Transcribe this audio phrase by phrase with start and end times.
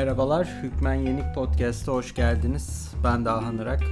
[0.00, 2.94] Merhabalar, Hükmen Yenik Podcast'a hoş geldiniz.
[3.04, 3.82] Ben Dahan Irak.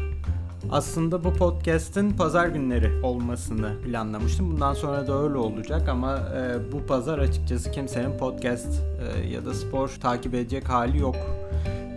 [0.70, 4.52] Aslında bu podcast'in pazar günleri olmasını planlamıştım.
[4.52, 9.54] Bundan sonra da öyle olacak ama e, bu pazar açıkçası kimsenin podcast e, ya da
[9.54, 11.16] spor takip edecek hali yok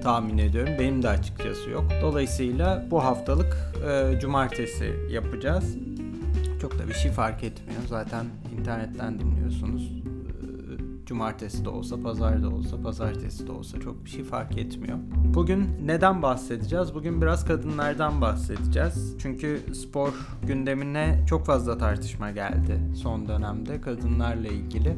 [0.03, 0.73] tahmin ediyorum.
[0.79, 1.85] Benim de açıkçası yok.
[2.01, 3.57] Dolayısıyla bu haftalık
[3.89, 5.77] e, cumartesi yapacağız.
[6.61, 7.81] Çok da bir şey fark etmiyor.
[7.87, 8.25] Zaten
[8.59, 9.91] internetten dinliyorsunuz
[11.11, 14.97] Cumartesi de olsa, pazar da olsa, pazartesi de olsa çok bir şey fark etmiyor.
[15.33, 16.93] Bugün neden bahsedeceğiz?
[16.95, 19.15] Bugün biraz kadınlardan bahsedeceğiz.
[19.21, 20.13] Çünkü spor
[20.47, 24.97] gündemine çok fazla tartışma geldi son dönemde kadınlarla ilgili.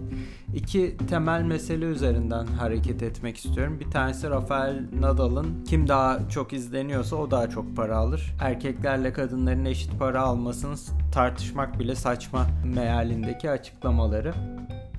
[0.56, 3.80] İki temel mesele üzerinden hareket etmek istiyorum.
[3.80, 8.36] Bir tanesi Rafael Nadal'ın kim daha çok izleniyorsa o daha çok para alır.
[8.42, 10.76] Erkeklerle kadınların eşit para almasını
[11.12, 14.34] tartışmak bile saçma mealindeki açıklamaları.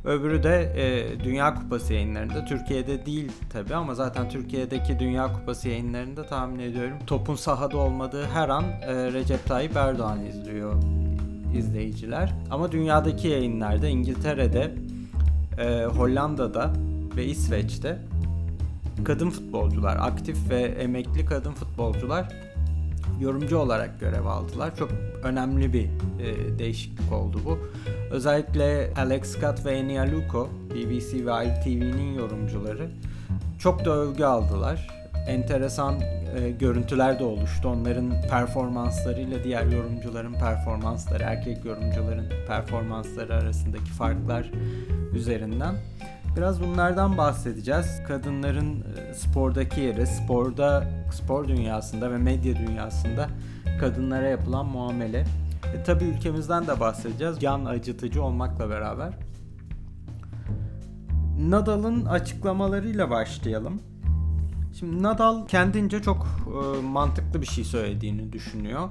[0.05, 2.45] Öbürü de e, Dünya Kupası yayınlarında.
[2.45, 8.49] Türkiye'de değil tabi ama zaten Türkiye'deki Dünya Kupası yayınlarında tahmin ediyorum topun sahada olmadığı her
[8.49, 10.75] an e, Recep Tayyip Erdoğan izliyor
[11.57, 12.33] izleyiciler.
[12.51, 14.75] Ama dünyadaki yayınlarda İngiltere'de,
[15.59, 16.73] e, Hollanda'da
[17.17, 17.99] ve İsveç'te
[19.05, 22.33] kadın futbolcular, aktif ve emekli kadın futbolcular
[23.21, 24.77] yorumcu olarak görev aldılar.
[24.77, 24.91] Çok
[25.23, 27.59] önemli bir e, değişiklik oldu bu.
[28.15, 32.89] Özellikle Alex Scott ve Enya Luko, BBC ve ITV'nin yorumcuları
[33.59, 34.89] çok da övgü aldılar.
[35.29, 37.69] Enteresan e, görüntüler de oluştu.
[37.69, 44.51] Onların performanslarıyla diğer yorumcuların performansları, erkek yorumcuların performansları arasındaki farklar
[45.15, 45.75] üzerinden.
[46.37, 48.01] Biraz bunlardan bahsedeceğiz.
[48.09, 53.29] Kadınların e, spordaki yeri, sporda, spor dünyasında ve medya dünyasında
[53.81, 55.25] kadınlara yapılan muamele.
[55.75, 57.41] E, tabii ülkemizden de bahsedeceğiz.
[57.41, 59.13] Can acıtıcı olmakla beraber.
[61.39, 63.81] Nadal'ın açıklamalarıyla başlayalım.
[64.79, 68.89] Şimdi Nadal kendince çok e, mantıklı bir şey söylediğini düşünüyor.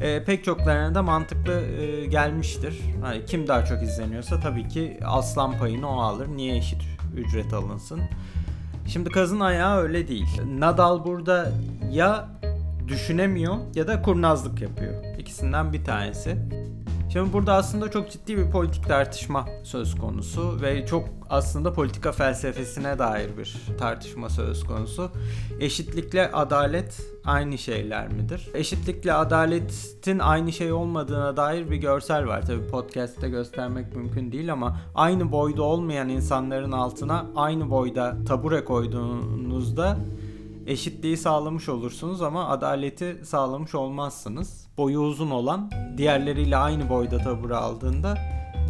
[0.00, 2.80] E, pek çoklarına da mantıklı e, gelmiştir.
[3.02, 6.28] Hani kim daha çok izleniyorsa tabii ki aslan payını o alır.
[6.28, 6.82] Niye eşit
[7.16, 8.00] ücret alınsın?
[8.86, 10.40] Şimdi kazın ayağı öyle değil.
[10.58, 11.52] Nadal burada
[11.90, 12.28] ya
[12.88, 15.15] düşünemiyor ya da kurnazlık yapıyor.
[15.26, 16.38] İkisinden bir tanesi.
[17.12, 22.98] Şimdi burada aslında çok ciddi bir politik tartışma söz konusu ve çok aslında politika felsefesine
[22.98, 25.10] dair bir tartışma söz konusu.
[25.60, 28.48] Eşitlikle adalet aynı şeyler midir?
[28.54, 32.46] Eşitlikle adaletin aynı şey olmadığına dair bir görsel var.
[32.46, 39.96] Tabi podcast'te göstermek mümkün değil ama aynı boyda olmayan insanların altına aynı boyda tabure koyduğunuzda
[40.66, 44.66] eşitliği sağlamış olursunuz ama adaleti sağlamış olmazsınız.
[44.78, 48.18] Boyu uzun olan diğerleriyle aynı boyda tabure aldığında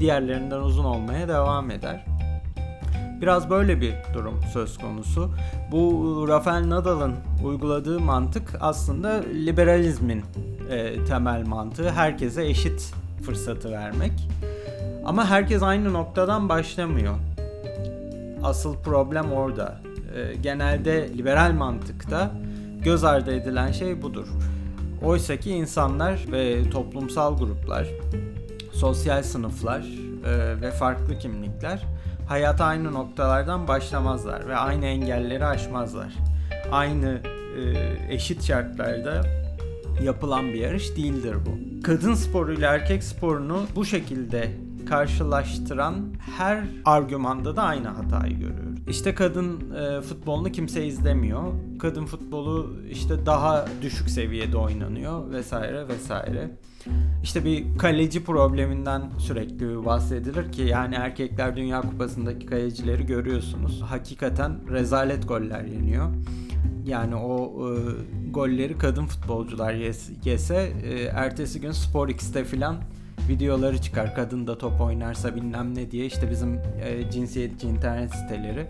[0.00, 2.04] diğerlerinden uzun olmaya devam eder.
[3.20, 5.30] Biraz böyle bir durum söz konusu.
[5.72, 7.14] Bu Rafael Nadal'ın
[7.44, 10.24] uyguladığı mantık aslında liberalizmin
[10.70, 11.90] e, temel mantığı.
[11.90, 12.92] Herkese eşit
[13.22, 14.28] fırsatı vermek.
[15.04, 17.14] Ama herkes aynı noktadan başlamıyor.
[18.42, 19.80] Asıl problem orada.
[20.16, 22.30] E, genelde liberal mantıkta
[22.84, 24.26] göz ardı edilen şey budur.
[25.02, 27.86] Oysa ki insanlar ve toplumsal gruplar,
[28.72, 29.80] sosyal sınıflar
[30.24, 31.86] e, ve farklı kimlikler
[32.28, 36.14] hayata aynı noktalardan başlamazlar ve aynı engelleri aşmazlar.
[36.72, 37.20] Aynı
[37.56, 39.22] e, eşit şartlarda
[40.02, 41.82] yapılan bir yarış değildir bu.
[41.82, 44.50] Kadın sporu ile erkek sporunu bu şekilde
[44.88, 45.94] karşılaştıran
[46.36, 48.65] her argümanda da aynı hatayı görüyoruz.
[48.88, 51.42] İşte kadın e, futbolunu kimse izlemiyor.
[51.78, 56.50] Kadın futbolu işte daha düşük seviyede oynanıyor vesaire vesaire.
[57.22, 63.82] İşte bir kaleci probleminden sürekli bahsedilir ki yani erkekler Dünya Kupası'ndaki kalecileri görüyorsunuz.
[63.82, 66.10] Hakikaten rezalet goller yeniyor.
[66.84, 67.72] Yani o e,
[68.30, 72.08] golleri kadın futbolcular yes, yese e, ertesi gün Spor
[72.44, 72.76] filan
[73.28, 74.14] videoları çıkar.
[74.14, 78.66] Kadın da top oynarsa bilmem ne diye işte bizim e, cinsiyetçi internet siteleri.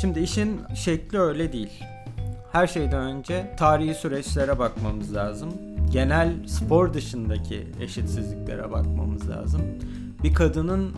[0.00, 1.84] Şimdi işin şekli öyle değil.
[2.52, 5.52] Her şeyden önce tarihi süreçlere bakmamız lazım.
[5.92, 9.62] Genel spor dışındaki eşitsizliklere bakmamız lazım.
[10.24, 10.94] Bir kadının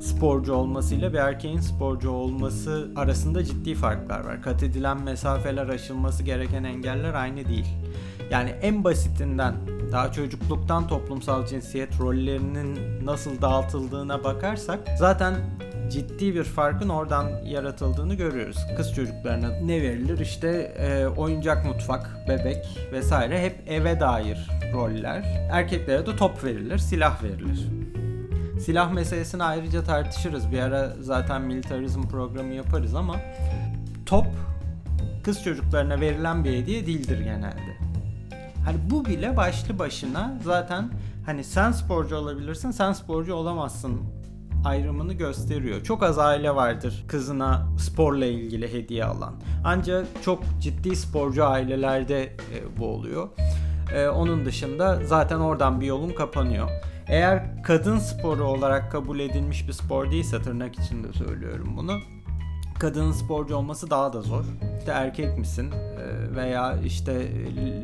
[0.00, 4.42] sporcu olmasıyla bir erkeğin sporcu olması arasında ciddi farklar var.
[4.42, 7.66] Kat edilen mesafeler, aşılması gereken engeller aynı değil.
[8.30, 9.54] Yani en basitinden
[9.92, 15.34] daha çocukluktan toplumsal cinsiyet rollerinin nasıl dağıtıldığına bakarsak zaten
[15.90, 18.56] ciddi bir farkın oradan yaratıldığını görüyoruz.
[18.76, 20.18] Kız çocuklarına ne verilir?
[20.18, 25.22] İşte e, oyuncak mutfak, bebek vesaire hep eve dair roller.
[25.52, 27.66] Erkeklere de top verilir, silah verilir.
[28.60, 30.52] Silah meselesini ayrıca tartışırız.
[30.52, 33.16] Bir ara zaten militarizm programı yaparız ama
[34.06, 34.26] top
[35.24, 37.75] kız çocuklarına verilen bir hediye değildir genelde.
[38.66, 40.90] Hani bu bile başlı başına zaten
[41.26, 44.00] hani sen sporcu olabilirsin, sen sporcu olamazsın
[44.64, 45.82] ayrımını gösteriyor.
[45.82, 49.34] Çok az aile vardır kızına sporla ilgili hediye alan.
[49.64, 53.28] Ancak çok ciddi sporcu ailelerde e, bu oluyor.
[53.94, 56.68] E, onun dışında zaten oradan bir yolun kapanıyor.
[57.08, 61.92] Eğer kadın sporu olarak kabul edilmiş bir spor değilse tırnak içinde söylüyorum bunu.
[62.78, 64.44] Kadının sporcu olması daha da zor.
[64.78, 67.12] İşte erkek misin e, veya işte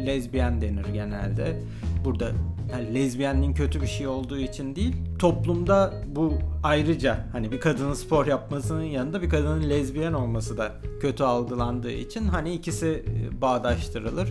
[0.07, 1.63] lezbiyen denir genelde.
[2.05, 2.31] Burada
[2.73, 4.97] yani lezbiyenliğin kötü bir şey olduğu için değil.
[5.19, 11.25] Toplumda bu ayrıca hani bir kadının spor yapmasının yanında bir kadının lezbiyen olması da kötü
[11.25, 13.05] algılandığı için hani ikisi
[13.41, 14.29] bağdaştırılır.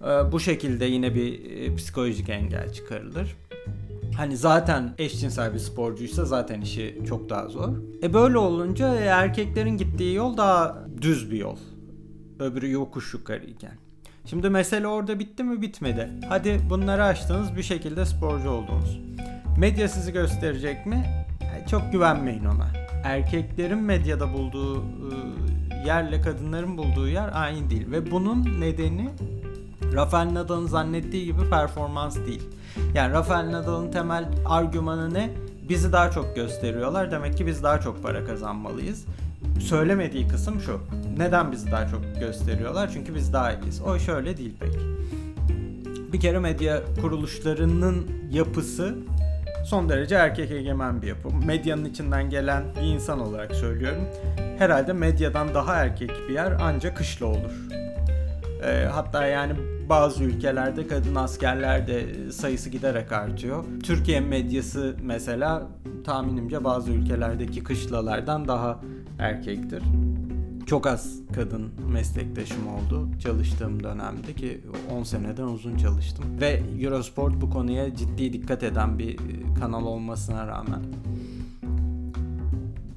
[0.00, 3.36] E, bu şekilde yine bir e, psikolojik engel çıkarılır.
[4.16, 7.68] Hani zaten eşcinsel bir sporcuysa zaten işi çok daha zor.
[8.02, 11.56] E böyle olunca erkeklerin gittiği yol daha düz bir yol.
[12.38, 13.72] Öbürü yokuş yukarıyken.
[14.26, 16.10] Şimdi mesele orada bitti mi bitmedi.
[16.28, 19.00] Hadi bunları açtınız bir şekilde sporcu oldunuz.
[19.58, 21.26] Medya sizi gösterecek mi?
[21.70, 22.66] Çok güvenmeyin ona.
[23.04, 24.84] Erkeklerin medyada bulduğu
[25.86, 27.90] yerle kadınların bulduğu yer aynı değil.
[27.90, 29.10] Ve bunun nedeni
[29.92, 32.42] Rafael Nadal'ın zannettiği gibi performans değil.
[32.94, 35.30] Yani Rafael Nadal'ın temel argümanı ne?
[35.68, 37.10] Bizi daha çok gösteriyorlar.
[37.10, 39.04] Demek ki biz daha çok para kazanmalıyız.
[39.60, 40.80] Söylemediği kısım şu.
[41.18, 42.90] Neden bizi daha çok gösteriyorlar?
[42.92, 43.82] Çünkü biz daha iyiyiz.
[43.82, 44.78] O şöyle değil pek.
[46.12, 48.94] Bir kere medya kuruluşlarının yapısı
[49.64, 51.28] son derece erkek egemen bir yapı.
[51.46, 54.04] Medyanın içinden gelen bir insan olarak söylüyorum.
[54.58, 57.83] Herhalde medyadan daha erkek bir yer ancak kışla olur.
[58.64, 59.52] E, hatta yani
[59.88, 63.64] bazı ülkelerde kadın askerler de sayısı giderek artıyor.
[63.82, 65.68] Türkiye medyası mesela
[66.04, 68.80] tahminimce bazı ülkelerdeki kışlalardan daha
[69.18, 69.82] erkektir.
[70.66, 76.24] Çok az kadın meslektaşım oldu çalıştığım dönemde ki 10 seneden uzun çalıştım.
[76.40, 79.16] Ve Eurosport bu konuya ciddi dikkat eden bir
[79.60, 80.80] kanal olmasına rağmen.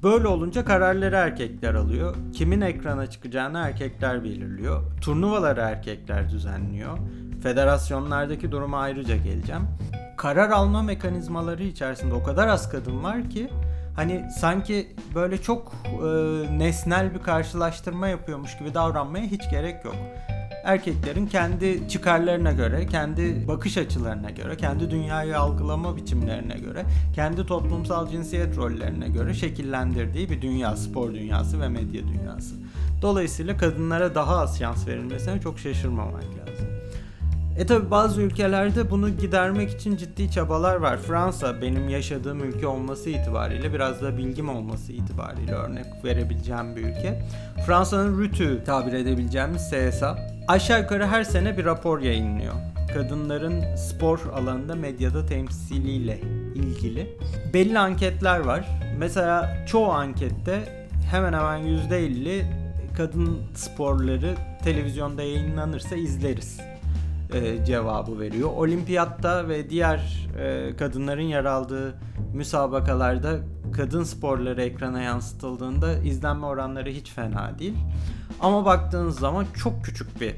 [0.04, 2.16] Böyle olunca kararları erkekler alıyor.
[2.34, 4.84] Kimin ekrana çıkacağını erkekler belirliyor.
[5.02, 6.98] Turnuvaları erkekler düzenliyor.
[7.44, 9.68] Federasyonlardaki duruma ayrıca geleceğim.
[10.18, 13.50] Karar alma mekanizmaları içerisinde o kadar az kadın var ki
[13.96, 16.08] hani sanki böyle çok e,
[16.58, 19.96] nesnel bir karşılaştırma yapıyormuş gibi davranmaya hiç gerek yok
[20.68, 26.86] erkeklerin kendi çıkarlarına göre, kendi bakış açılarına göre, kendi dünyayı algılama biçimlerine göre,
[27.16, 32.56] kendi toplumsal cinsiyet rollerine göre şekillendirdiği bir dünya, spor dünyası ve medya dünyası.
[33.02, 36.67] Dolayısıyla kadınlara daha az şans verilmesine çok şaşırmamak lazım.
[37.58, 40.98] E tabi bazı ülkelerde bunu gidermek için ciddi çabalar var.
[40.98, 47.24] Fransa benim yaşadığım ülke olması itibariyle biraz da bilgim olması itibariyle örnek verebileceğim bir ülke.
[47.66, 50.18] Fransa'nın RÜTÜ tabir edebileceğimiz CSA
[50.48, 52.54] aşağı yukarı her sene bir rapor yayınlıyor.
[52.94, 56.20] Kadınların spor alanında medyada temsiliyle
[56.56, 57.18] ilgili.
[57.54, 58.68] Belli anketler var.
[58.98, 62.44] Mesela çoğu ankette hemen hemen %50
[62.98, 66.60] kadın sporları televizyonda yayınlanırsa izleriz
[67.34, 68.50] e, cevabı veriyor.
[68.56, 71.96] Olimpiyatta ve diğer e, kadınların yer aldığı
[72.34, 73.40] müsabakalarda
[73.74, 77.76] kadın sporları ekrana yansıtıldığında izlenme oranları hiç fena değil.
[78.40, 80.36] Ama baktığınız zaman çok küçük bir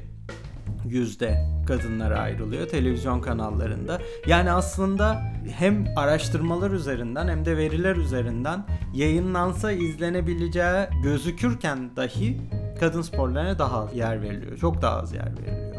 [0.84, 3.98] yüzde kadınlara ayrılıyor televizyon kanallarında.
[4.26, 5.22] Yani aslında
[5.58, 12.40] hem araştırmalar üzerinden hem de veriler üzerinden yayınlansa izlenebileceği gözükürken dahi
[12.80, 14.58] kadın sporlarına daha az yer veriliyor.
[14.58, 15.69] Çok daha az yer veriliyor.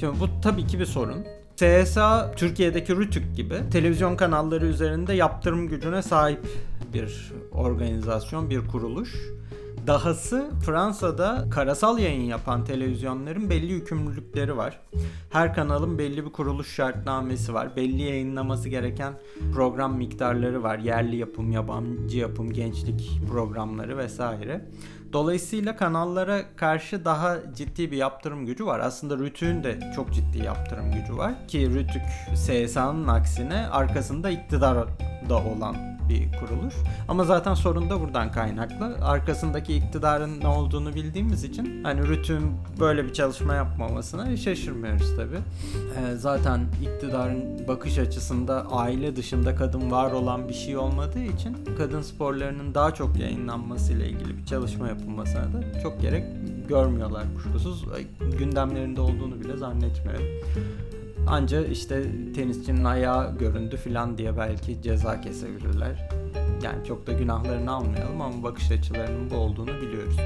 [0.00, 1.24] Şimdi bu tabii ki bir sorun.
[1.56, 6.46] TSA Türkiye'deki Rütük gibi televizyon kanalları üzerinde yaptırım gücüne sahip
[6.94, 9.14] bir organizasyon, bir kuruluş.
[9.86, 14.80] Dahası Fransa'da karasal yayın yapan televizyonların belli yükümlülükleri var.
[15.30, 17.76] Her kanalın belli bir kuruluş şartnamesi var.
[17.76, 19.12] Belli yayınlaması gereken
[19.54, 20.78] program miktarları var.
[20.78, 24.64] Yerli yapım, yabancı yapım, gençlik programları vesaire.
[25.16, 28.80] Dolayısıyla kanallara karşı daha ciddi bir yaptırım gücü var.
[28.80, 31.48] Aslında Rütük'ün de çok ciddi yaptırım gücü var.
[31.48, 32.02] Ki Rütük
[32.34, 34.88] CSA'nın aksine arkasında iktidar
[35.28, 36.74] da olan bir kuruluş.
[37.08, 38.98] Ama zaten sorun da buradan kaynaklı.
[39.02, 45.36] Arkasındaki iktidarın ne olduğunu bildiğimiz için hani Rütük'ün böyle bir çalışma yapmamasına şaşırmıyoruz tabi.
[45.36, 52.02] Ee, zaten iktidarın bakış açısında aile dışında kadın var olan bir şey olmadığı için kadın
[52.02, 56.24] sporlarının daha çok yayınlanması ile ilgili bir çalışma yapılmasına da çok gerek
[56.68, 57.84] görmüyorlar kuşkusuz.
[58.38, 60.26] Gündemlerinde olduğunu bile zannetmiyorum.
[61.26, 62.02] Anca işte
[62.34, 66.08] tenisçinin ayağı göründü filan diye belki ceza kesebilirler.
[66.62, 70.16] Yani çok da günahlarını almayalım ama bakış açılarının bu olduğunu biliyoruz.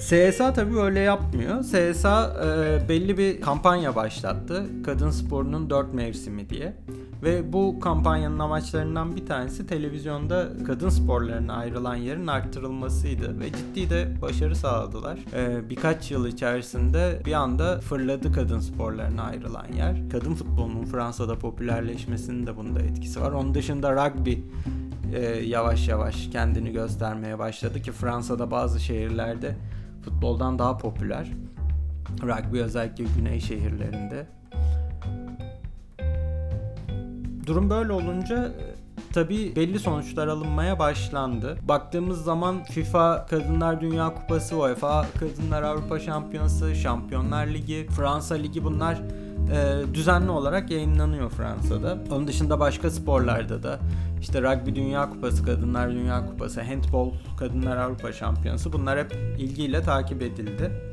[0.00, 1.62] CSA tabii öyle yapmıyor.
[1.62, 4.66] CSA e, belli bir kampanya başlattı.
[4.84, 6.76] Kadın sporunun dört mevsimi diye.
[7.22, 13.40] Ve bu kampanyanın amaçlarından bir tanesi televizyonda kadın sporlarına ayrılan yerin arttırılmasıydı.
[13.40, 15.18] Ve ciddi de başarı sağladılar.
[15.34, 20.10] E, birkaç yıl içerisinde bir anda fırladı kadın sporlarına ayrılan yer.
[20.10, 23.32] Kadın futbolunun Fransa'da popülerleşmesinin de bunda etkisi var.
[23.32, 24.34] Onun dışında rugby
[25.14, 29.56] e, yavaş yavaş kendini göstermeye başladı ki Fransa'da bazı şehirlerde
[30.04, 31.32] futboldan daha popüler.
[32.22, 34.39] Rugby özellikle güney şehirlerinde.
[37.50, 38.52] Durum böyle olunca e,
[39.12, 41.56] tabi belli sonuçlar alınmaya başlandı.
[41.62, 48.94] Baktığımız zaman FIFA Kadınlar Dünya Kupası, UEFA Kadınlar Avrupa Şampiyonası, Şampiyonlar Ligi, Fransa Ligi bunlar
[48.94, 51.98] e, düzenli olarak yayınlanıyor Fransa'da.
[52.10, 53.78] Onun dışında başka sporlarda da
[54.20, 60.22] işte Rugby Dünya Kupası, Kadınlar Dünya Kupası, Handball Kadınlar Avrupa Şampiyonası bunlar hep ilgiyle takip
[60.22, 60.89] edildi.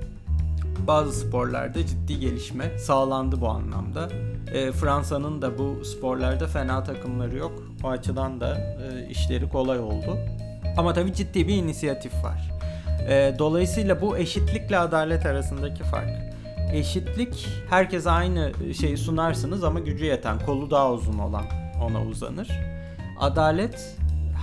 [0.87, 4.09] Bazı sporlarda ciddi gelişme sağlandı bu anlamda.
[4.53, 7.63] E, Fransa'nın da bu sporlarda fena takımları yok.
[7.83, 10.17] O açıdan da e, işleri kolay oldu.
[10.77, 12.51] Ama tabii ciddi bir inisiyatif var.
[13.09, 16.09] E, dolayısıyla bu eşitlikle adalet arasındaki fark.
[16.73, 21.45] Eşitlik herkese aynı şeyi sunarsınız ama gücü yeten, kolu daha uzun olan
[21.83, 22.47] ona uzanır.
[23.19, 23.96] Adalet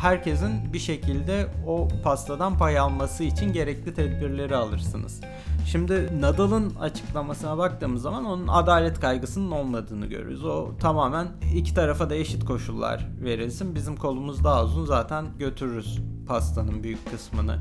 [0.04, 5.20] herkesin bir şekilde o pastadan pay alması için gerekli tedbirleri alırsınız.
[5.66, 10.44] Şimdi Nadal'ın açıklamasına baktığımız zaman onun adalet kaygısının olmadığını görürüz.
[10.44, 13.75] O tamamen iki tarafa da eşit koşullar verilsin.
[13.75, 17.58] Bizim kolumuz daha uzun zaten götürürüz pastanın büyük kısmını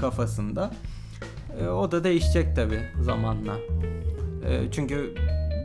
[0.00, 0.70] kafasında.
[1.60, 3.56] E, o da değişecek tabi zamanla.
[4.48, 5.14] E, çünkü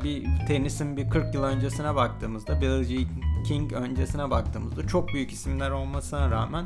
[0.04, 5.72] bir tenisin bir 40 yıl öncesine baktığımızda Billie Jean King öncesine baktığımızda çok büyük isimler
[5.72, 6.66] olmasına rağmen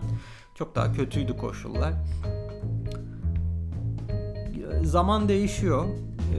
[0.55, 1.93] çok daha kötüydü koşullar.
[4.83, 5.85] Zaman değişiyor.
[5.85, 6.37] Ee,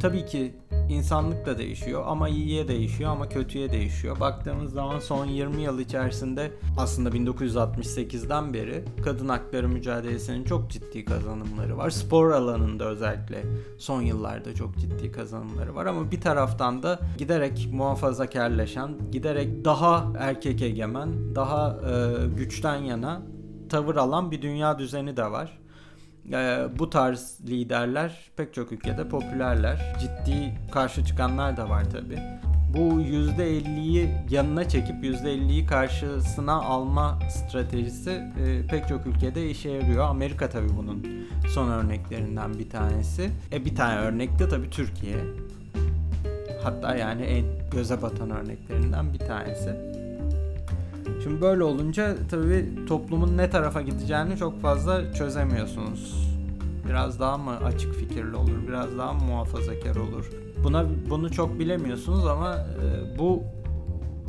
[0.00, 0.54] tabii ki
[0.90, 4.20] insanlık da değişiyor ama iyiye değişiyor ama kötüye değişiyor.
[4.20, 11.76] Baktığımız zaman son 20 yıl içerisinde aslında 1968'den beri kadın hakları mücadelesinin çok ciddi kazanımları
[11.76, 11.90] var.
[11.90, 13.42] Spor alanında özellikle
[13.78, 20.62] son yıllarda çok ciddi kazanımları var ama bir taraftan da giderek muhafazakarlaşan, giderek daha erkek
[20.62, 23.22] egemen, daha e, güçten yana
[23.68, 25.58] tavır alan bir dünya düzeni de var
[26.32, 29.96] e, bu tarz liderler pek çok ülkede popülerler.
[30.00, 32.18] Ciddi karşı çıkanlar da var tabi.
[32.74, 40.04] Bu %50'yi yanına çekip %50'yi karşısına alma stratejisi e, pek çok ülkede işe yarıyor.
[40.04, 41.06] Amerika tabi bunun
[41.54, 43.30] son örneklerinden bir tanesi.
[43.52, 45.16] E bir tane örnek de tabi Türkiye.
[46.62, 49.97] Hatta yani en göze batan örneklerinden bir tanesi.
[51.22, 56.28] Şimdi böyle olunca tabii toplumun ne tarafa gideceğini çok fazla çözemiyorsunuz.
[56.88, 60.30] Biraz daha mı açık fikirli olur, biraz daha mı muhafazakar olur?
[60.64, 63.42] Buna bunu çok bilemiyorsunuz ama e, bu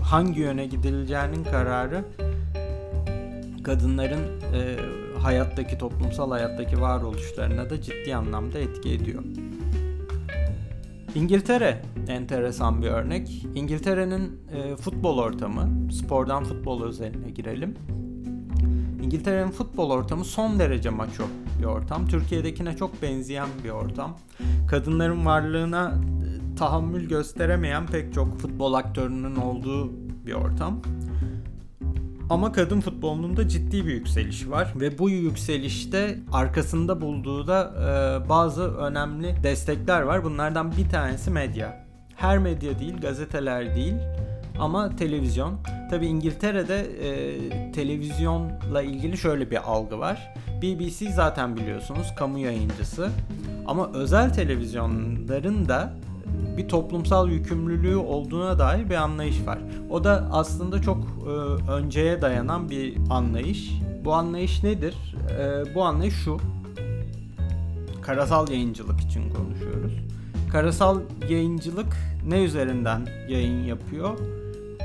[0.01, 2.05] hangi yöne gidileceğinin kararı
[3.63, 4.75] kadınların e,
[5.19, 9.24] hayattaki toplumsal hayattaki varoluşlarına da ciddi anlamda etki ediyor.
[11.16, 13.46] İngiltere enteresan bir örnek.
[13.56, 17.75] İngiltere'nin e, futbol ortamı, spordan futbol özeline girelim.
[19.04, 21.24] İngiltere'nin futbol ortamı son derece maço
[21.60, 22.08] bir ortam.
[22.08, 24.18] Türkiye'dekine çok benzeyen bir ortam.
[24.70, 29.92] Kadınların varlığına e, tahammül gösteremeyen pek çok futbol aktörünün olduğu
[30.25, 30.82] bir ortam.
[32.29, 37.74] Ama kadın futbolunun da ciddi bir yükselişi var ve bu yükselişte arkasında bulduğu da
[38.25, 40.24] e, bazı önemli destekler var.
[40.24, 41.86] Bunlardan bir tanesi medya.
[42.15, 43.95] Her medya değil, gazeteler değil
[44.59, 45.59] ama televizyon.
[45.89, 50.33] Tabi İngiltere'de e, televizyonla ilgili şöyle bir algı var.
[50.62, 53.09] BBC zaten biliyorsunuz kamu yayıncısı.
[53.67, 55.93] Ama özel televizyonların da
[56.57, 59.59] bir toplumsal yükümlülüğü olduğuna dair bir anlayış var.
[59.89, 61.29] O da aslında çok e,
[61.71, 63.71] önceye dayanan bir anlayış.
[64.05, 64.95] Bu anlayış nedir?
[65.39, 66.38] E, bu anlayış şu.
[68.01, 69.93] Karasal yayıncılık için konuşuyoruz.
[70.51, 74.19] Karasal yayıncılık ne üzerinden yayın yapıyor?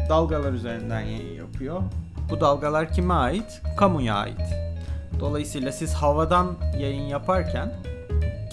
[0.09, 1.83] Dalgalar üzerinden yayın yapıyor.
[2.31, 3.63] Bu dalgalar kime ait?
[3.79, 4.41] Kamuya ait.
[5.21, 6.47] Dolayısıyla siz havadan
[6.79, 7.73] yayın yaparken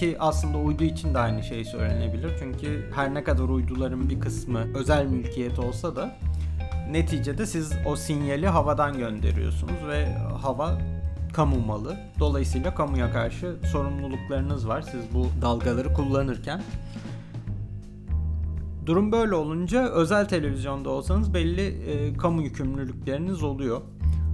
[0.02, 2.32] ki aslında uydu için de aynı şey söylenebilir.
[2.40, 6.16] Çünkü her ne kadar uyduların bir kısmı özel mülkiyet olsa da
[6.92, 10.78] neticede siz o sinyali havadan gönderiyorsunuz ve hava
[11.34, 11.98] kamu malı.
[12.20, 16.62] Dolayısıyla kamuya karşı sorumluluklarınız var siz bu dalgaları kullanırken.
[18.86, 23.82] Durum böyle olunca özel televizyonda olsanız belli e, kamu yükümlülükleriniz oluyor.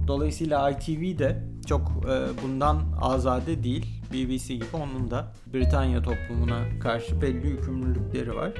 [0.06, 3.97] Dolayısıyla ITV de çok e, bundan azade değil.
[4.12, 8.52] BBC gibi onun da Britanya toplumuna karşı belli yükümlülükleri var.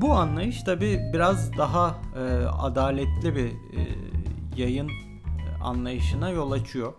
[0.00, 3.82] Bu anlayış tabi biraz daha e, adaletli bir e,
[4.56, 4.90] yayın
[5.62, 6.92] anlayışına yol açıyor.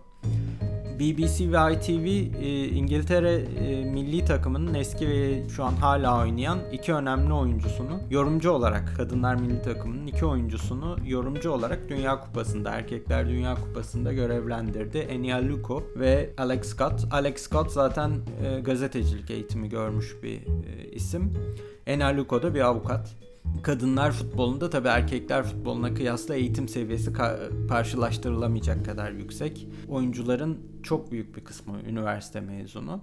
[1.00, 2.06] BBC ve ITV
[2.42, 8.52] e, İngiltere e, milli takımının eski ve şu an hala oynayan iki önemli oyuncusunu yorumcu
[8.52, 14.98] olarak kadınlar milli takımının iki oyuncusunu yorumcu olarak Dünya Kupası'nda erkekler Dünya Kupası'nda görevlendirdi.
[14.98, 17.08] Enya Luko ve Alex Scott.
[17.12, 18.12] Alex Scott zaten
[18.46, 20.42] e, gazetecilik eğitimi görmüş bir
[20.92, 21.34] isim.
[21.88, 23.16] Enya Luko da bir avukat
[23.64, 29.68] kadınlar futbolunda tabii erkekler futboluna kıyasla eğitim seviyesi ka- karşılaştırılamayacak kadar yüksek.
[29.90, 33.00] Oyuncuların çok büyük bir kısmı üniversite mezunu.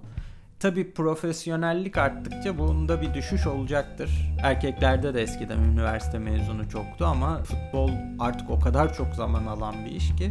[0.60, 4.34] Tabii profesyonellik arttıkça bunda bir düşüş olacaktır.
[4.42, 9.90] Erkeklerde de eskiden üniversite mezunu çoktu ama futbol artık o kadar çok zaman alan bir
[9.90, 10.30] iş ki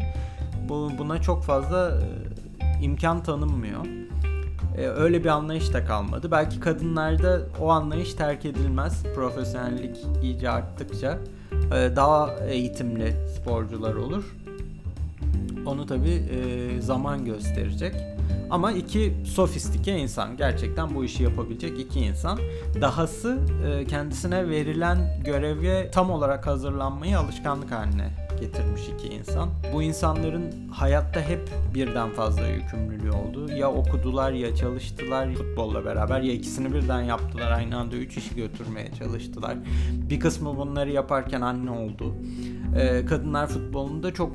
[0.70, 2.02] bu buna çok fazla
[2.82, 3.86] imkan tanınmıyor
[4.78, 6.32] e, öyle bir anlayış da kalmadı.
[6.32, 9.04] Belki kadınlarda o anlayış terk edilmez.
[9.16, 11.18] Profesyonellik iyice arttıkça
[11.52, 14.36] e, daha eğitimli sporcular olur.
[15.66, 17.96] Onu tabi e, zaman gösterecek.
[18.50, 22.40] Ama iki sofistike insan gerçekten bu işi yapabilecek iki insan.
[22.82, 29.50] Dahası e, kendisine verilen göreve tam olarak hazırlanmayı alışkanlık haline getirmiş iki insan.
[29.74, 33.52] Bu insanların hayatta hep birden fazla yükümlülüğü oldu.
[33.52, 37.52] Ya okudular ya çalıştılar futbolla beraber ya ikisini birden yaptılar.
[37.52, 39.58] Aynı anda üç işi götürmeye çalıştılar.
[40.10, 42.16] Bir kısmı bunları yaparken anne oldu.
[42.80, 44.32] Ee, kadınlar futbolunda çok,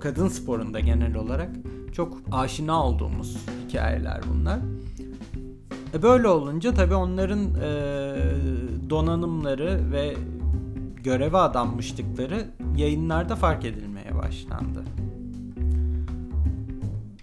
[0.00, 1.50] kadın sporunda genel olarak
[1.92, 3.36] çok aşina olduğumuz
[3.68, 4.58] hikayeler bunlar.
[5.94, 7.70] E böyle olunca tabii onların e,
[8.90, 10.14] donanımları ve
[11.04, 14.84] göreve adanmışlıkları yayınlarda fark edilmeye başlandı.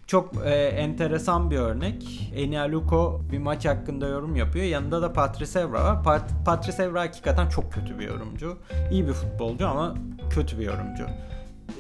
[0.08, 2.32] Çok e, enteresan bir örnek.
[2.36, 4.66] Eni Luko bir maç hakkında yorum yapıyor.
[4.66, 6.04] Yanında da Patrice Evra var.
[6.04, 8.58] Pat Patrice Evra hakikaten çok kötü bir yorumcu.
[8.92, 9.96] İyi bir futbolcu ama
[10.30, 11.06] kötü bir yorumcu.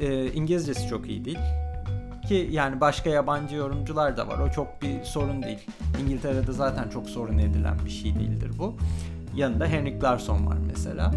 [0.02, 1.40] E, İngilizcesi çok iyi değil.
[2.28, 4.40] Ki yani başka yabancı yorumcular da var.
[4.40, 5.60] O çok bir sorun değil.
[6.04, 8.76] İngiltere'de zaten çok sorun edilen bir şey değildir bu.
[9.36, 11.12] Yanında Henrik Larsson var mesela.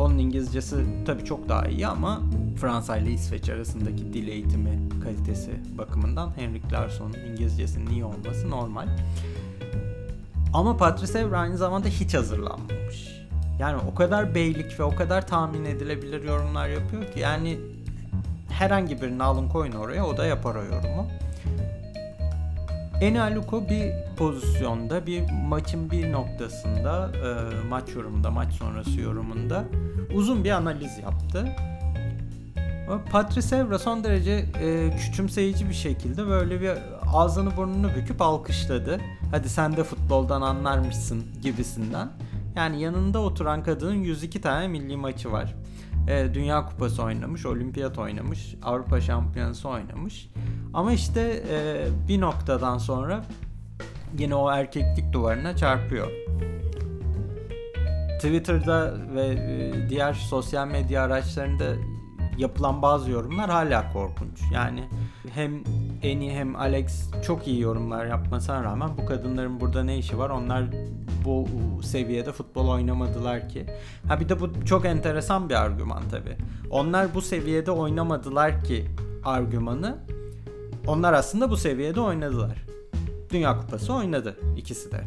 [0.00, 2.20] Onun İngilizcesi tabii çok daha iyi ama
[2.60, 8.88] Fransa ile İsveç arasındaki dil eğitimi kalitesi bakımından Henrik Larsson'un İngilizcesinin iyi olması normal.
[10.54, 13.26] Ama Patrice Evra aynı zamanda hiç hazırlanmamış.
[13.58, 17.58] Yani o kadar beylik ve o kadar tahmin edilebilir yorumlar yapıyor ki yani
[18.48, 21.06] herhangi birini alın koyun oraya o da yapar o yorumu.
[23.00, 29.64] Enaluko bir pozisyonda, bir maçın bir noktasında, e, maç yorumunda, maç sonrası yorumunda
[30.14, 31.48] uzun bir analiz yaptı.
[33.12, 36.70] Patrice Evra son derece e, küçümseyici bir şekilde böyle bir
[37.14, 39.00] ağzını burnunu büküp alkışladı.
[39.30, 42.08] Hadi sen de futboldan anlarmışsın gibisinden.
[42.56, 45.54] Yani yanında oturan kadının 102 tane milli maçı var.
[46.08, 50.28] E, Dünya Kupası oynamış, Olimpiyat oynamış, Avrupa Şampiyonası oynamış.
[50.74, 53.24] Ama işte e, bir noktadan sonra
[54.18, 56.06] yine o erkeklik duvarına çarpıyor.
[58.16, 61.64] Twitter'da ve e, diğer sosyal medya araçlarında
[62.38, 64.40] yapılan bazı yorumlar hala korkunç.
[64.52, 64.84] Yani
[65.34, 65.64] hem
[66.02, 70.30] Eni hem Alex çok iyi yorumlar yapmasına rağmen bu kadınların burada ne işi var?
[70.30, 70.64] Onlar
[71.24, 71.46] bu
[71.82, 73.66] seviyede futbol oynamadılar ki.
[74.08, 76.36] Ha bir de bu çok enteresan bir argüman tabi.
[76.70, 78.86] Onlar bu seviyede oynamadılar ki
[79.24, 79.98] argümanı.
[80.86, 82.64] Onlar aslında bu seviyede oynadılar.
[83.30, 85.04] Dünya Kupası oynadı ikisi de.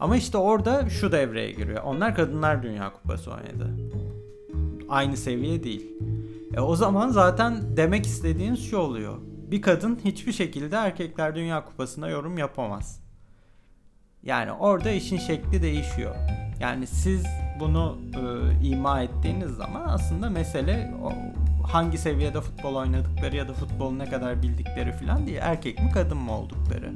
[0.00, 1.82] Ama işte orada şu devreye giriyor.
[1.82, 3.70] Onlar kadınlar Dünya Kupası oynadı.
[4.88, 5.86] Aynı seviye değil.
[6.54, 9.18] E o zaman zaten demek istediğiniz şu oluyor.
[9.50, 13.07] Bir kadın hiçbir şekilde erkekler Dünya Kupası'na yorum yapamaz.
[14.28, 16.14] Yani orada işin şekli değişiyor.
[16.60, 17.26] Yani siz
[17.60, 21.12] bunu e, ima ettiğiniz zaman aslında mesele o,
[21.66, 25.38] hangi seviyede futbol oynadıkları ya da futbolu ne kadar bildikleri falan değil.
[25.40, 26.92] Erkek mi kadın mı oldukları.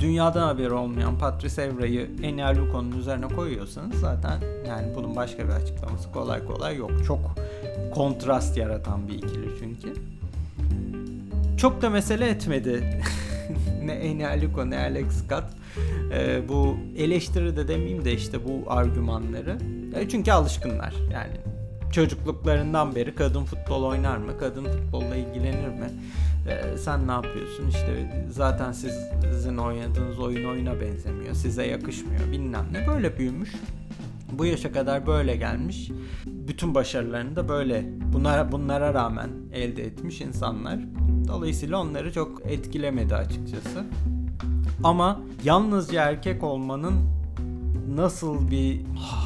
[0.00, 6.12] Dünyadan haberi olmayan Patrice Evra'yı Enya Luko'nun üzerine koyuyorsanız zaten yani bunun başka bir açıklaması
[6.12, 6.90] kolay kolay yok.
[7.06, 7.18] Çok
[7.94, 9.94] kontrast yaratan bir ikili çünkü.
[11.56, 13.02] Çok da mesele etmedi.
[13.88, 15.44] ne Enya Luko ne Alex Scott
[16.12, 19.58] e, bu eleştiri de demeyeyim de işte bu argümanları.
[19.94, 21.32] E, çünkü alışkınlar yani
[21.92, 24.38] çocukluklarından beri kadın futbol oynar mı?
[24.40, 25.90] Kadın futbolla ilgilenir mi?
[26.48, 27.68] Ee, sen ne yapıyorsun?
[27.68, 31.34] İşte zaten sizin oynadığınız oyun oyuna benzemiyor.
[31.34, 32.86] Size yakışmıyor bilmem ne.
[32.86, 33.52] Böyle büyümüş.
[34.32, 35.90] Bu yaşa kadar böyle gelmiş.
[36.26, 40.78] Bütün başarılarını da böyle bunlara bunlara rağmen elde etmiş insanlar.
[41.28, 43.84] Dolayısıyla onları çok etkilemedi açıkçası.
[44.84, 46.94] Ama yalnızca erkek olmanın
[47.94, 48.80] nasıl bir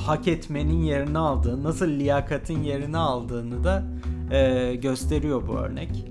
[0.07, 3.83] hak etmenin yerini aldığı, nasıl liyakatin yerini aldığını da
[4.31, 6.05] e, gösteriyor bu örnek.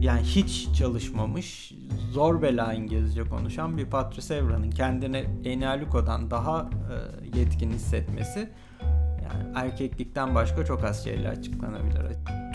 [0.00, 1.72] Yani hiç çalışmamış,
[2.12, 6.70] zor bela İngilizce konuşan bir Patrice Evra'nın kendini Enialuko'dan daha
[7.34, 8.50] e, yetkin hissetmesi
[9.22, 12.00] yani erkeklikten başka çok az şeyle açıklanabilir.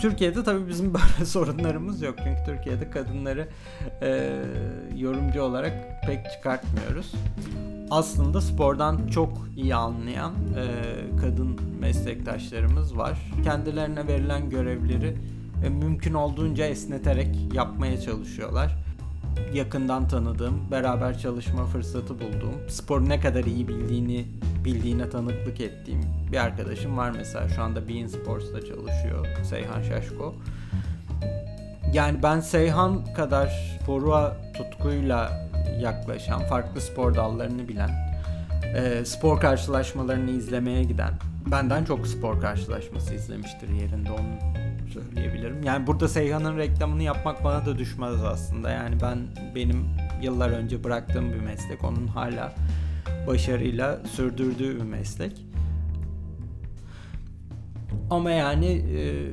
[0.00, 2.14] Türkiye'de tabii bizim böyle sorunlarımız yok.
[2.24, 3.48] Çünkü Türkiye'de kadınları
[4.02, 4.40] e,
[4.96, 5.72] yorumcu olarak
[6.06, 7.12] pek çıkartmıyoruz.
[7.90, 10.66] Aslında spordan çok iyi anlayan e,
[11.20, 13.18] kadın meslektaşlarımız var.
[13.44, 15.16] Kendilerine verilen görevleri
[15.64, 18.76] e, mümkün olduğunca esneterek yapmaya çalışıyorlar
[19.54, 24.26] yakından tanıdığım, beraber çalışma fırsatı bulduğum, spor ne kadar iyi bildiğini
[24.64, 26.00] bildiğine tanıklık ettiğim
[26.32, 27.48] bir arkadaşım var mesela.
[27.48, 30.34] Şu anda Bein Sports'ta çalışıyor Seyhan Şaşko.
[31.92, 35.50] Yani ben Seyhan kadar spora tutkuyla
[35.80, 37.90] yaklaşan, farklı spor dallarını bilen,
[38.76, 41.12] e, spor karşılaşmalarını izlemeye giden,
[41.46, 44.59] benden çok spor karşılaşması izlemiştir yerinde onun
[44.90, 45.62] söyleyebilirim.
[45.62, 48.70] Yani burada Seyhan'ın reklamını yapmak bana da düşmez aslında.
[48.70, 49.18] Yani ben
[49.54, 49.86] benim
[50.22, 51.84] yıllar önce bıraktığım bir meslek.
[51.84, 52.54] Onun hala
[53.26, 55.46] başarıyla sürdürdüğü bir meslek.
[58.10, 59.30] Ama yani e,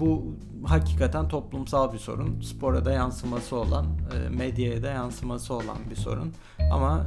[0.00, 2.40] bu hakikaten toplumsal bir sorun.
[2.40, 6.32] Spora da yansıması olan, e, medyaya da yansıması olan bir sorun.
[6.72, 7.06] Ama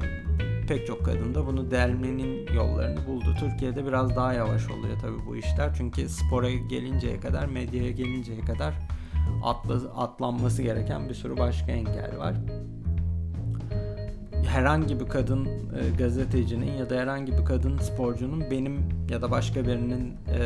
[0.68, 3.36] pek çok kadın da bunu delmenin yollarını buldu.
[3.40, 5.74] Türkiye'de biraz daha yavaş oluyor tabii bu işler.
[5.78, 8.74] Çünkü spora gelinceye kadar, medyaya gelinceye kadar
[9.44, 12.36] atla, atlanması gereken bir sürü başka engel var.
[14.48, 19.66] Herhangi bir kadın e, gazetecinin ya da herhangi bir kadın sporcunun benim ya da başka
[19.66, 20.40] birinin e,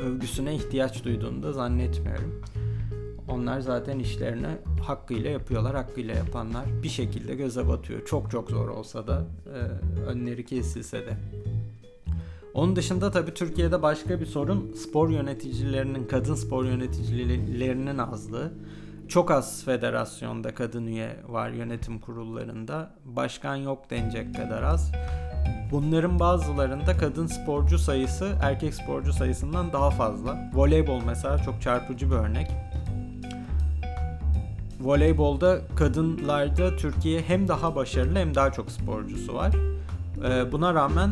[0.00, 2.42] övgüsüne ihtiyaç duyduğunu da zannetmiyorum.
[3.30, 4.46] Onlar zaten işlerini
[4.86, 5.74] hakkıyla yapıyorlar.
[5.76, 8.06] Hakkıyla yapanlar bir şekilde göze batıyor.
[8.06, 9.58] Çok çok zor olsa da e,
[10.06, 11.16] önleri kesilse de.
[12.54, 18.52] Onun dışında tabii Türkiye'de başka bir sorun spor yöneticilerinin, kadın spor yöneticilerinin azlığı.
[19.08, 22.90] Çok az federasyonda kadın üye var yönetim kurullarında.
[23.04, 24.92] Başkan yok denecek kadar az.
[25.72, 30.50] Bunların bazılarında kadın sporcu sayısı erkek sporcu sayısından daha fazla.
[30.54, 32.50] Voleybol mesela çok çarpıcı bir örnek
[34.80, 39.52] voleybolda kadınlarda Türkiye hem daha başarılı hem daha çok sporcusu var.
[40.24, 41.10] Ee, buna rağmen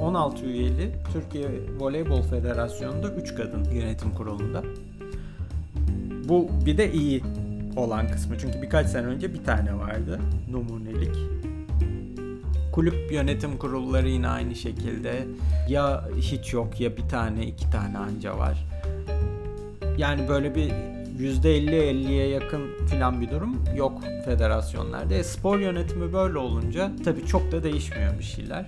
[0.00, 4.62] 16 e, üyeli Türkiye Voleybol Federasyonu'nda 3 kadın yönetim kurulunda.
[6.28, 7.22] Bu bir de iyi
[7.76, 8.38] olan kısmı.
[8.38, 11.16] Çünkü birkaç sene önce bir tane vardı numunelik.
[12.72, 15.26] Kulüp yönetim kurulları yine aynı şekilde
[15.68, 18.66] ya hiç yok ya bir tane iki tane anca var.
[19.98, 20.72] Yani böyle bir
[21.20, 25.14] %50-50'ye yakın filan bir durum yok federasyonlarda.
[25.14, 28.66] E, spor yönetimi böyle olunca tabii çok da değişmiyor bir şeyler.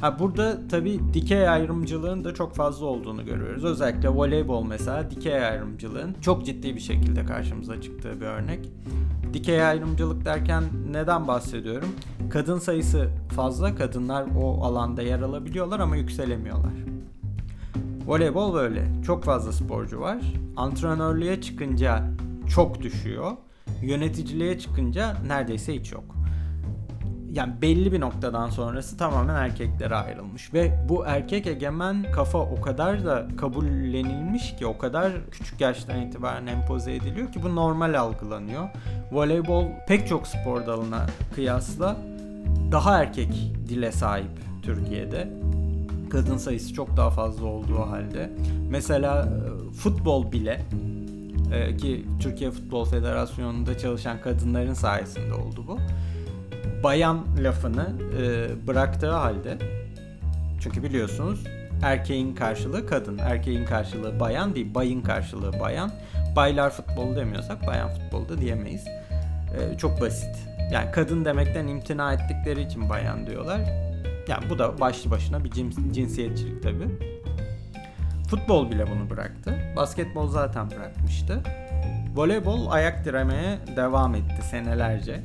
[0.00, 3.64] Ha burada tabii dikey ayrımcılığın da çok fazla olduğunu görüyoruz.
[3.64, 8.68] Özellikle voleybol mesela dikey ayrımcılığın çok ciddi bir şekilde karşımıza çıktığı bir örnek.
[9.34, 11.88] Dikey ayrımcılık derken neden bahsediyorum?
[12.30, 16.85] Kadın sayısı fazla, kadınlar o alanda yer alabiliyorlar ama yükselemiyorlar.
[18.06, 18.84] Voleybol böyle.
[19.06, 20.18] Çok fazla sporcu var.
[20.56, 22.02] Antrenörlüğe çıkınca
[22.48, 23.32] çok düşüyor.
[23.82, 26.04] Yöneticiliğe çıkınca neredeyse hiç yok.
[27.32, 33.04] Yani belli bir noktadan sonrası tamamen erkeklere ayrılmış ve bu erkek egemen kafa o kadar
[33.04, 38.68] da kabullenilmiş ki o kadar küçük yaştan itibaren empoze ediliyor ki bu normal algılanıyor.
[39.12, 41.96] Voleybol pek çok spor dalına kıyasla
[42.72, 44.30] daha erkek dile sahip
[44.62, 45.28] Türkiye'de
[46.10, 48.30] kadın sayısı çok daha fazla olduğu halde.
[48.70, 50.62] Mesela e, futbol bile
[51.52, 55.78] e, ki Türkiye Futbol Federasyonu'nda çalışan kadınların sayesinde oldu bu.
[56.82, 57.86] Bayan lafını
[58.20, 59.58] e, bıraktığı halde
[60.60, 61.44] çünkü biliyorsunuz
[61.82, 65.90] erkeğin karşılığı kadın, erkeğin karşılığı bayan değil, bayın karşılığı bayan.
[66.36, 68.84] Baylar futbolu demiyorsak bayan futbolu da diyemeyiz.
[69.78, 70.36] çok basit.
[70.72, 73.85] Yani kadın demekten imtina ettikleri için bayan diyorlar
[74.28, 76.88] yani bu da başlı başına bir cins, cinsiyetçilik tabi.
[78.30, 79.54] Futbol bile bunu bıraktı.
[79.76, 81.42] Basketbol zaten bırakmıştı.
[82.14, 85.20] Voleybol ayak diremeye devam etti senelerce.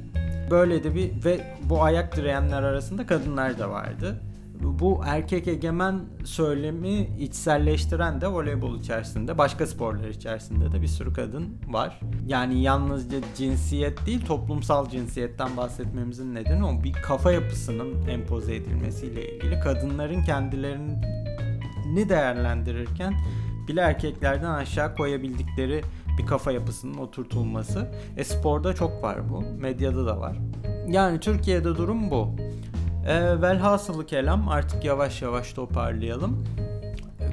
[0.52, 4.22] Böyle de bir ve bu ayak direyenler arasında kadınlar da vardı.
[4.64, 11.58] Bu erkek egemen söylemi içselleştiren de voleybol içerisinde, başka sporlar içerisinde de bir sürü kadın
[11.68, 12.00] var.
[12.28, 16.84] Yani yalnızca cinsiyet değil, toplumsal cinsiyetten bahsetmemizin nedeni o.
[16.84, 19.60] Bir kafa yapısının empoze edilmesiyle ilgili.
[19.60, 23.14] Kadınların kendilerini değerlendirirken
[23.68, 25.82] bile erkeklerden aşağı koyabildikleri
[26.18, 27.92] bir kafa yapısının oturtulması.
[28.18, 29.44] E sporda çok var bu.
[29.62, 30.38] Medyada da var.
[30.88, 32.36] Yani Türkiye'de durum bu.
[33.08, 36.44] E, velhasılı kelam artık yavaş yavaş toparlayalım.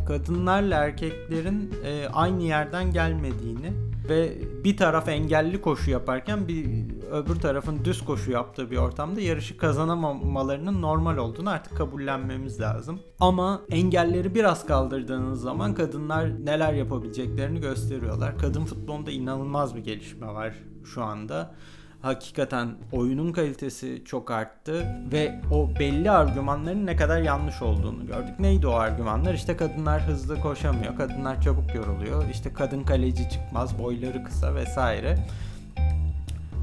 [0.07, 3.73] Kadınlarla erkeklerin e, aynı yerden gelmediğini
[4.09, 4.33] ve
[4.65, 6.67] bir taraf engelli koşu yaparken bir
[7.13, 13.01] öbür tarafın düz koşu yaptığı bir ortamda yarışı kazanamamalarının normal olduğunu artık kabullenmemiz lazım.
[13.21, 18.39] Ama engelleri biraz kaldırdığınız zaman kadınlar neler yapabileceklerini gösteriyorlar.
[18.39, 20.55] Kadın futbolunda inanılmaz bir gelişme var
[20.85, 21.55] şu anda
[22.03, 28.41] hakikaten oyunun kalitesi çok arttı ve o belli argümanların ne kadar yanlış olduğunu gördük.
[28.41, 29.35] Neydi o argümanlar?
[29.35, 35.19] İşte kadınlar hızlı koşamıyor, kadınlar çabuk yoruluyor, işte kadın kaleci çıkmaz, boyları kısa vesaire.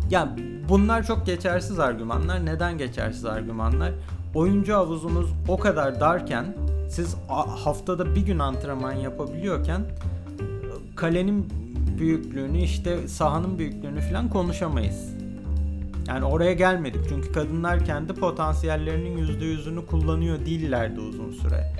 [0.10, 0.32] Yani
[0.70, 2.46] bunlar çok geçersiz argümanlar.
[2.46, 3.92] Neden geçersiz argümanlar?
[4.36, 6.46] Oyuncu havuzunuz o kadar darken
[6.90, 7.16] siz
[7.64, 9.82] haftada bir gün antrenman yapabiliyorken
[10.96, 11.50] kalenin
[12.00, 15.15] büyüklüğünü işte sahanın büyüklüğünü falan konuşamayız.
[16.08, 21.74] Yani oraya gelmedik çünkü kadınlar kendi potansiyellerinin %100'ünü kullanıyor değillerdi uzun süre.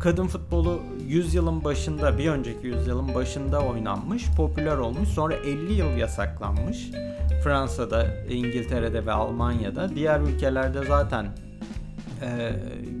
[0.00, 5.08] Kadın futbolu 100 yılın başında, bir önceki 100 yılın başında oynanmış, popüler olmuş.
[5.08, 6.90] Sonra 50 yıl yasaklanmış.
[7.44, 9.94] Fransa'da, İngiltere'de ve Almanya'da.
[9.94, 11.26] Diğer ülkelerde zaten
[12.22, 12.52] e,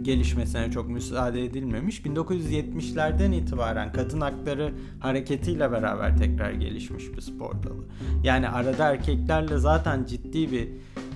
[0.06, 2.00] gelişmesine çok müsaade edilmemiş.
[2.00, 7.84] 1970'lerden itibaren kadın hakları hareketiyle beraber tekrar gelişmiş bir spor dalı.
[8.24, 10.68] Yani arada erkeklerle zaten ciddi bir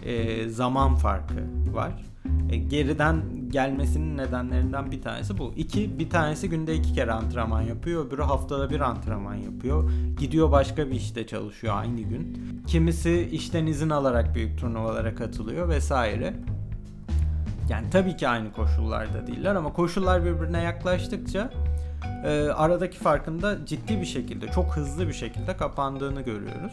[0.05, 1.35] e, zaman farkı
[1.73, 1.93] var.
[2.51, 5.53] E, geriden gelmesinin nedenlerinden bir tanesi bu.
[5.57, 9.91] İki, bir tanesi günde iki kere antrenman yapıyor, öbürü haftada bir antrenman yapıyor.
[10.19, 12.43] Gidiyor başka bir işte çalışıyor aynı gün.
[12.67, 16.35] Kimisi işten izin alarak büyük turnuvalara katılıyor vesaire.
[17.71, 21.51] Yani tabii ki aynı koşullarda değiller ama koşullar birbirine yaklaştıkça
[22.25, 26.73] e, aradaki farkın da ciddi bir şekilde, çok hızlı bir şekilde kapandığını görüyoruz.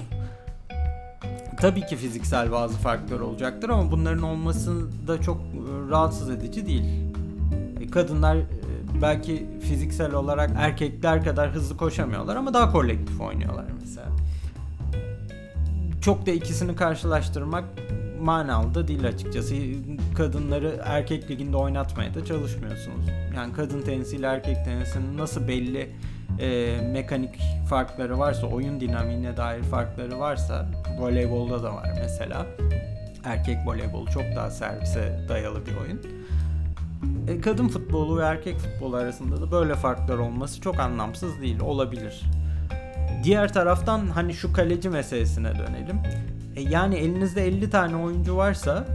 [1.62, 6.86] Tabii ki fiziksel bazı farklar olacaktır ama bunların olması da çok e, rahatsız edici değil.
[7.82, 8.46] E, kadınlar e,
[9.02, 14.08] belki fiziksel olarak erkekler kadar hızlı koşamıyorlar ama daha kolektif oynuyorlar mesela.
[16.02, 17.64] Çok da ikisini karşılaştırmak
[18.22, 19.56] manalı da değil açıkçası.
[20.18, 23.06] Kadınları erkek liginde oynatmaya da çalışmıyorsunuz.
[23.36, 25.90] Yani kadın tenisiyle erkek tenisinin nasıl belli
[26.40, 30.66] e, mekanik farkları varsa, oyun dinamiğine dair farkları varsa
[31.00, 32.46] voleybolda da var mesela.
[33.24, 36.02] Erkek voleybolu çok daha servise dayalı bir oyun.
[37.28, 41.60] E, kadın futbolu ve erkek futbolu arasında da böyle farklar olması çok anlamsız değil.
[41.60, 42.24] Olabilir.
[43.24, 46.00] Diğer taraftan hani şu kaleci meselesine dönelim.
[46.58, 48.88] E yani elinizde 50 tane oyuncu varsa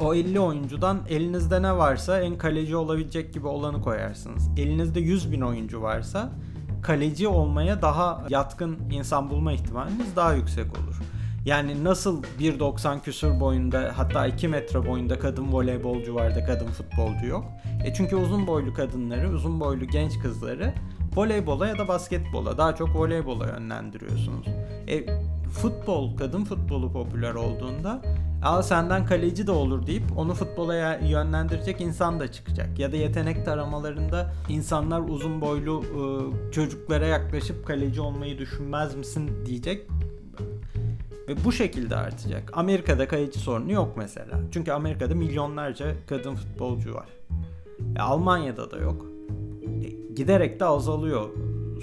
[0.00, 4.48] o 50 oyuncudan elinizde ne varsa en kaleci olabilecek gibi olanı koyarsınız.
[4.56, 6.32] Elinizde 100 bin oyuncu varsa
[6.82, 11.00] kaleci olmaya daha yatkın insan bulma ihtimaliniz daha yüksek olur.
[11.44, 17.26] Yani nasıl 1.90 küsur boyunda hatta 2 metre boyunda kadın voleybolcu var da kadın futbolcu
[17.26, 17.44] yok.
[17.84, 20.74] E çünkü uzun boylu kadınları, uzun boylu genç kızları
[21.16, 24.46] voleybola ya da basketbola daha çok voleybola yönlendiriyorsunuz.
[24.88, 25.04] E,
[25.54, 28.02] futbol, kadın futbolu popüler olduğunda
[28.42, 32.78] al senden kaleci de olur deyip onu futbola yönlendirecek insan da çıkacak.
[32.78, 35.84] Ya da yetenek taramalarında insanlar uzun boylu
[36.52, 39.86] çocuklara yaklaşıp kaleci olmayı düşünmez misin diyecek.
[41.28, 42.50] Ve bu şekilde artacak.
[42.52, 44.40] Amerika'da kaleci sorunu yok mesela.
[44.50, 47.08] Çünkü Amerika'da milyonlarca kadın futbolcu var.
[47.96, 49.06] E, Almanya'da da yok.
[49.82, 51.28] E, giderek de azalıyor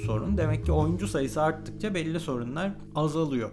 [0.05, 0.37] sorun.
[0.37, 3.49] Demek ki oyuncu sayısı arttıkça belli sorunlar azalıyor.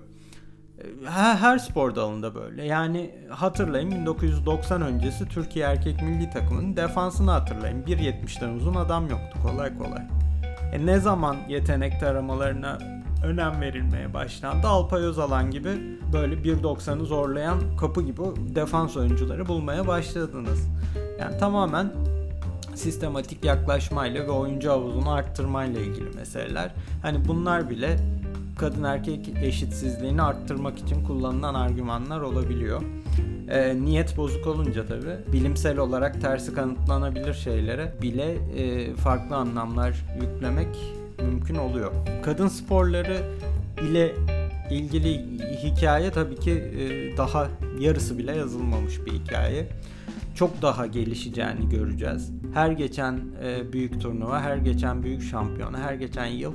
[1.06, 2.64] Her, her spor dalında böyle.
[2.64, 7.82] Yani hatırlayın 1990 öncesi Türkiye erkek milli takımının defansını hatırlayın.
[7.82, 10.02] 1.70'den uzun adam yoktu kolay kolay.
[10.72, 12.78] E ne zaman yetenek taramalarına
[13.24, 14.66] önem verilmeye başlandı?
[14.66, 15.68] Alpay Özalan gibi
[16.12, 18.22] böyle 1.90'ı zorlayan kapı gibi
[18.54, 20.68] defans oyuncuları bulmaya başladınız.
[21.20, 21.92] Yani tamamen
[22.74, 26.70] sistematik yaklaşmayla ve oyuncu havuzunu arttırmayla ilgili meseleler.
[27.02, 27.96] Hani bunlar bile
[28.58, 32.82] kadın erkek eşitsizliğini arttırmak için kullanılan argümanlar olabiliyor.
[33.48, 40.76] E, niyet bozuk olunca tabi bilimsel olarak tersi kanıtlanabilir şeylere bile e, farklı anlamlar yüklemek
[41.22, 41.92] mümkün oluyor.
[42.22, 43.16] Kadın sporları
[43.90, 44.14] ile
[44.70, 45.24] ilgili
[45.62, 47.48] hikaye tabii ki e, daha
[47.80, 49.66] yarısı bile yazılmamış bir hikaye.
[50.34, 52.30] çok daha gelişeceğini göreceğiz.
[52.54, 56.52] Her geçen e, büyük turnuva, her geçen büyük şampiyona, her geçen yıl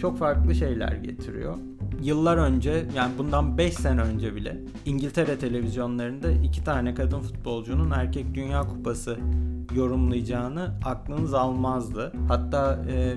[0.00, 1.56] çok farklı şeyler getiriyor.
[2.02, 8.34] Yıllar önce yani bundan 5 sene önce bile İngiltere televizyonlarında iki tane kadın futbolcunun erkek
[8.34, 9.18] dünya kupası
[9.74, 12.12] yorumlayacağını aklınız almazdı.
[12.28, 13.16] Hatta e,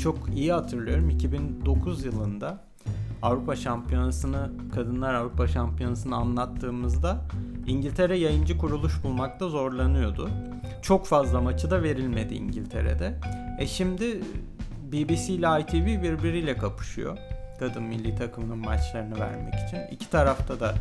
[0.00, 2.60] çok iyi hatırlıyorum 2009 yılında
[3.22, 7.20] Avrupa Şampiyonası'nı Kadınlar Avrupa Şampiyonası'nı anlattığımızda
[7.66, 10.30] İngiltere yayıncı kuruluş bulmakta zorlanıyordu.
[10.82, 13.20] Çok fazla maçı da verilmedi İngiltere'de.
[13.58, 14.20] E şimdi
[14.92, 17.18] BBC ile ITV birbiriyle kapışıyor.
[17.58, 19.78] Kadın milli takımının maçlarını vermek için.
[19.90, 20.74] İki tarafta da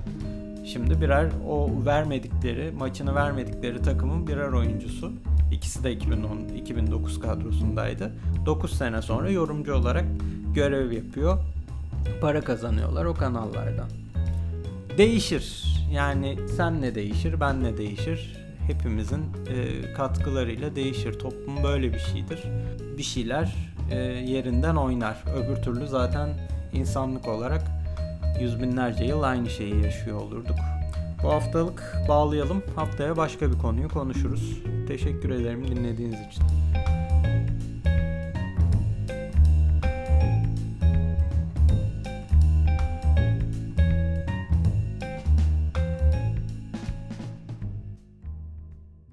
[0.66, 5.12] şimdi birer o vermedikleri, maçını vermedikleri takımın birer oyuncusu.
[5.52, 8.12] İkisi de 2010 2009 kadrosundaydı.
[8.46, 10.06] 9 sene sonra yorumcu olarak
[10.56, 11.38] görev yapıyor.
[12.22, 13.90] Para kazanıyorlar o kanallardan.
[14.98, 15.66] Değişir.
[15.92, 18.38] Yani sen ne değişir, ben ne değişir.
[18.68, 21.20] Hepimizin e, katkılarıyla değişir.
[21.20, 22.44] Toplum böyle bir şeydir.
[22.98, 25.24] Bir şeyler e, yerinden oynar.
[25.36, 26.30] Öbür türlü zaten
[26.74, 27.62] insanlık olarak
[28.40, 30.58] yüz binlerce yıl aynı şeyi yaşıyor olurduk.
[31.24, 32.64] Bu haftalık bağlayalım.
[32.76, 34.58] Haftaya başka bir konuyu konuşuruz.
[34.88, 36.44] Teşekkür ederim dinlediğiniz için.